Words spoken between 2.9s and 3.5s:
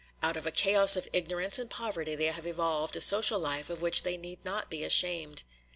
a social